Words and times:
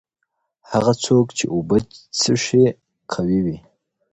هغه 0.71 0.93
څوک 1.03 1.27
چي 1.37 1.45
اوبه 1.53 1.77
څښي 2.19 2.65
قوي 3.11 3.39
وي؟ 3.45 3.57